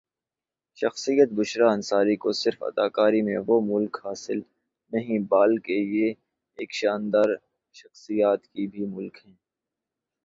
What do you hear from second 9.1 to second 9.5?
ہیں